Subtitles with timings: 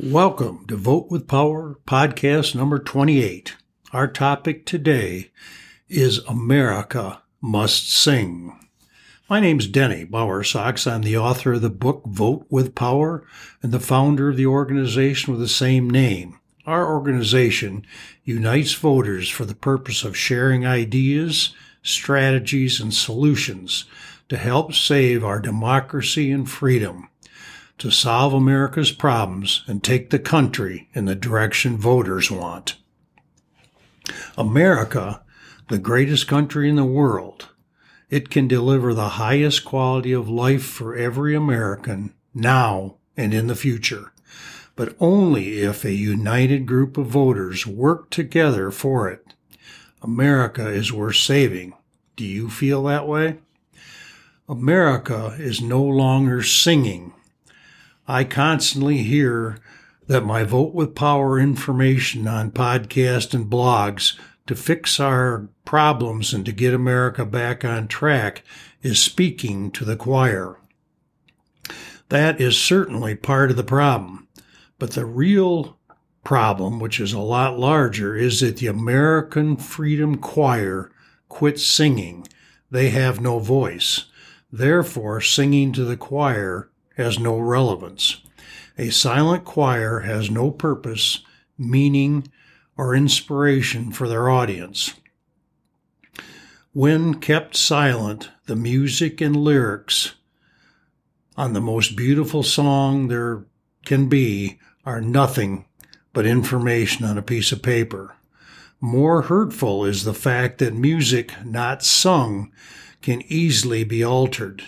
[0.00, 3.56] Welcome to Vote with Power podcast number 28.
[3.92, 5.32] Our topic today
[5.88, 8.56] is America Must Sing.
[9.28, 10.88] My name's Denny Bowersox.
[10.88, 13.26] I'm the author of the book Vote with Power
[13.60, 16.38] and the founder of the organization with the same name.
[16.64, 17.84] Our organization
[18.22, 23.84] unites voters for the purpose of sharing ideas, strategies, and solutions
[24.28, 27.08] to help save our democracy and freedom
[27.78, 32.76] to solve America's problems and take the country in the direction voters want.
[34.36, 35.22] America,
[35.68, 37.48] the greatest country in the world,
[38.10, 43.54] it can deliver the highest quality of life for every American now and in the
[43.54, 44.12] future,
[44.76, 49.34] but only if a united group of voters work together for it.
[50.00, 51.74] America is worth saving.
[52.16, 53.38] Do you feel that way?
[54.48, 57.12] America is no longer singing
[58.10, 59.58] I constantly hear
[60.06, 66.46] that my Vote with Power information on podcast and blogs to fix our problems and
[66.46, 68.42] to get America back on track
[68.80, 70.56] is speaking to the choir.
[72.08, 74.26] That is certainly part of the problem.
[74.78, 75.78] But the real
[76.24, 80.90] problem, which is a lot larger, is that the American Freedom Choir
[81.28, 82.26] quit singing.
[82.70, 84.06] They have no voice.
[84.50, 88.20] Therefore, singing to the choir has no relevance.
[88.76, 91.20] A silent choir has no purpose,
[91.56, 92.28] meaning,
[92.76, 94.94] or inspiration for their audience.
[96.72, 100.14] When kept silent, the music and lyrics
[101.36, 103.46] on the most beautiful song there
[103.84, 105.64] can be are nothing
[106.12, 108.16] but information on a piece of paper.
[108.80, 112.52] More hurtful is the fact that music not sung
[113.02, 114.64] can easily be altered.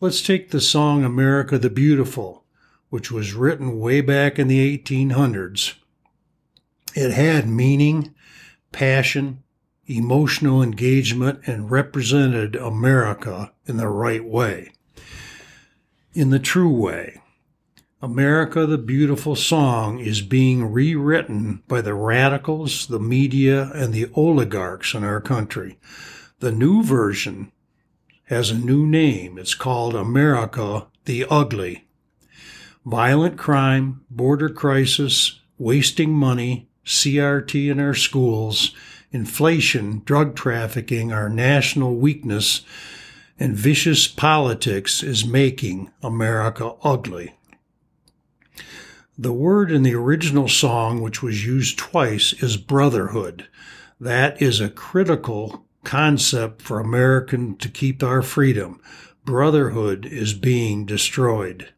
[0.00, 2.44] Let's take the song America the Beautiful,
[2.88, 5.74] which was written way back in the 1800s.
[6.94, 8.14] It had meaning,
[8.70, 9.42] passion,
[9.86, 14.70] emotional engagement, and represented America in the right way.
[16.12, 17.20] In the true way.
[18.00, 24.94] America the Beautiful song is being rewritten by the radicals, the media, and the oligarchs
[24.94, 25.76] in our country.
[26.38, 27.50] The new version
[28.28, 29.38] has a new name.
[29.38, 31.86] It's called America the Ugly.
[32.84, 38.74] Violent crime, border crisis, wasting money, CRT in our schools,
[39.10, 42.60] inflation, drug trafficking, our national weakness,
[43.38, 47.34] and vicious politics is making America ugly.
[49.16, 53.48] The word in the original song, which was used twice, is brotherhood.
[53.98, 58.78] That is a critical concept for American to keep our freedom.
[59.24, 61.70] Brotherhood is being destroyed.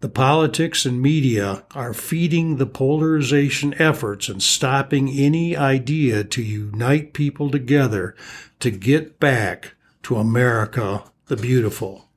[0.00, 7.14] The politics and media are feeding the polarization efforts and stopping any idea to unite
[7.14, 8.14] people together
[8.60, 12.10] to get back to America the beautiful.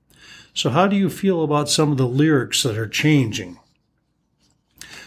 [0.54, 3.58] So, how do you feel about some of the lyrics that are changing?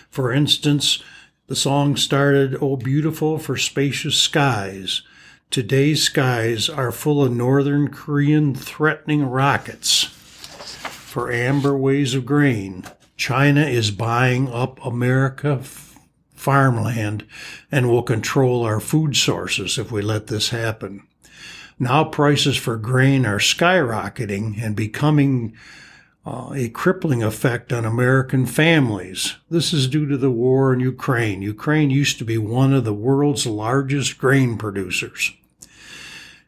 [0.09, 1.03] For instance,
[1.49, 5.03] the song started, Oh, beautiful for spacious skies.
[5.51, 10.05] Today's skies are full of northern Korean threatening rockets.
[10.05, 12.85] For amber ways of grain,
[13.17, 15.63] China is buying up America
[16.35, 17.27] farmland
[17.73, 21.07] and will control our food sources if we let this happen.
[21.79, 25.57] Now prices for grain are skyrocketing and becoming
[26.55, 29.37] a crippling effect on American families.
[29.51, 31.43] This is due to the war in Ukraine.
[31.43, 35.33] Ukraine used to be one of the world's largest grain producers.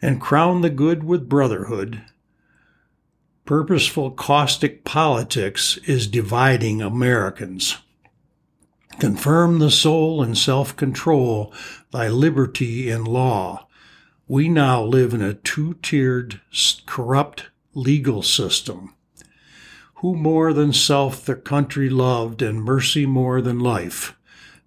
[0.03, 2.03] And crown the good with brotherhood.
[3.45, 7.79] Purposeful caustic politics is dividing Americans.
[8.99, 11.53] Confirm the soul and self control,
[11.91, 13.67] thy liberty in law.
[14.29, 16.41] We now live in a two tiered,
[16.87, 18.95] corrupt legal system
[20.01, 24.17] who more than self their country loved and mercy more than life?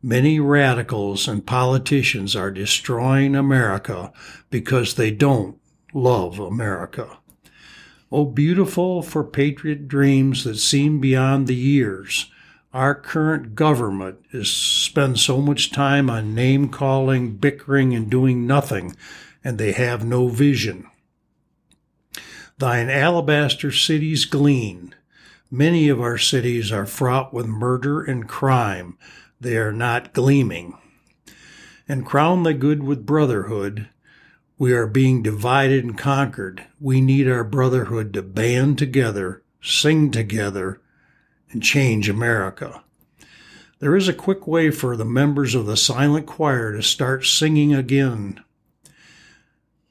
[0.02, 4.12] Many radicals and politicians are destroying America
[4.50, 5.58] because they don't
[5.94, 7.18] love America.
[8.12, 12.30] Oh, beautiful for patriot dreams that seem beyond the years.
[12.72, 18.96] Our current government is spend so much time on name calling, bickering, and doing nothing,
[19.44, 20.86] and they have no vision.
[22.60, 24.94] Thine alabaster cities gleam,
[25.56, 28.98] Many of our cities are fraught with murder and crime.
[29.40, 30.76] They are not gleaming.
[31.88, 33.88] And crown the good with brotherhood.
[34.58, 36.66] We are being divided and conquered.
[36.80, 40.82] We need our brotherhood to band together, sing together,
[41.52, 42.84] and change America.
[43.78, 47.76] There is a quick way for the members of the silent choir to start singing
[47.76, 48.44] again.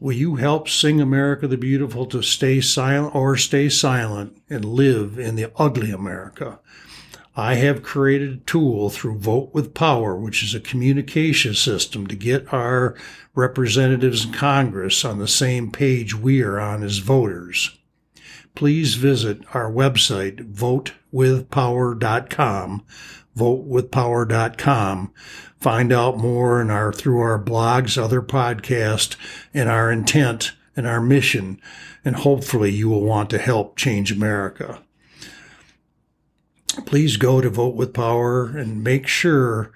[0.02, 5.16] Will you help sing America the Beautiful to stay silent or stay silent and live
[5.16, 6.58] in the ugly America?
[7.36, 12.16] I have created a tool through Vote with Power, which is a communication system to
[12.16, 12.96] get our
[13.36, 17.78] representatives in Congress on the same page we are on as voters.
[18.56, 22.84] Please visit our website, votewithpower.com,
[23.36, 25.12] votewithpower.com.
[25.60, 29.16] Find out more in our, through our blogs, other podcasts,
[29.54, 31.60] and our intent and our mission.
[32.04, 34.82] And hopefully you will want to help change America
[36.86, 39.72] please go to Vote with Power and make sure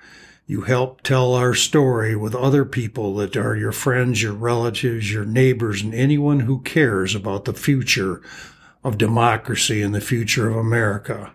[0.47, 5.25] you help tell our story with other people that are your friends, your relatives, your
[5.25, 8.23] neighbors, and anyone who cares about the future
[8.85, 11.33] of democracy and the future of America.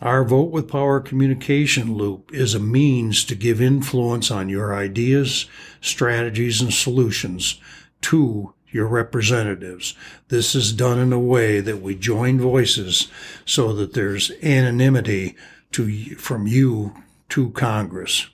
[0.00, 5.46] Our Vote with Power communication loop is a means to give influence on your ideas,
[5.80, 7.60] strategies, and solutions
[8.02, 9.94] to your representatives.
[10.28, 13.08] This is done in a way that we join voices
[13.44, 15.34] so that there's anonymity
[15.72, 16.94] to, from you
[17.30, 18.28] to Congress.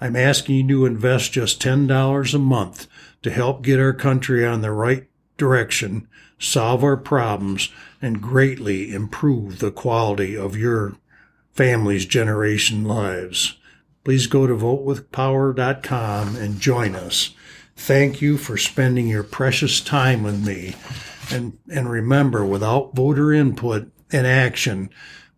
[0.00, 2.88] I'm asking you to invest just $10 a month
[3.22, 5.06] to help get our country on the right
[5.36, 6.08] direction,
[6.38, 7.70] solve our problems,
[8.00, 10.96] and greatly improve the quality of your
[11.52, 13.56] family's generation lives.
[14.04, 17.34] Please go to votewithpower.com and join us.
[17.76, 20.74] Thank you for spending your precious time with me.
[21.30, 24.90] And, and remember, without voter input and action,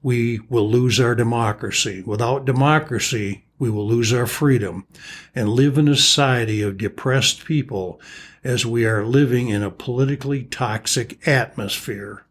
[0.03, 2.03] we will lose our democracy.
[2.03, 4.87] Without democracy, we will lose our freedom
[5.35, 8.01] and live in a society of depressed people
[8.45, 12.25] as we are living in a politically toxic atmosphere.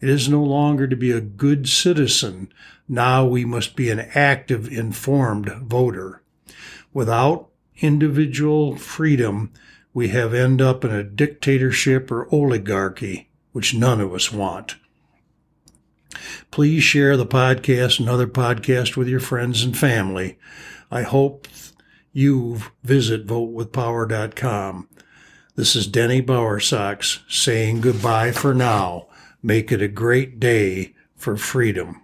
[0.00, 2.52] It is no longer to be a good citizen.
[2.88, 6.22] Now we must be an active, informed voter.
[6.92, 7.50] Without
[7.80, 9.52] individual freedom,
[9.92, 14.76] we have end up in a dictatorship or oligarchy, which none of us want.
[16.50, 20.38] Please share the podcast and other podcasts with your friends and family.
[20.90, 21.46] I hope
[22.12, 24.88] you visit votewithpower.com.
[25.56, 29.08] This is Denny Bowersox saying goodbye for now.
[29.42, 32.02] Make it a great day for freedom.